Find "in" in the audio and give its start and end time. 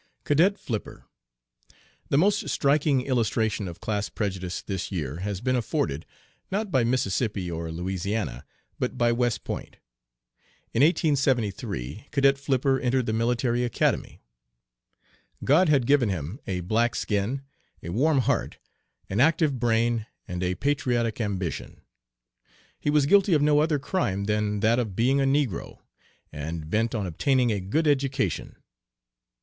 10.73-10.81